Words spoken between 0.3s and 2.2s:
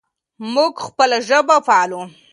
موږ خپله ژبه پالو.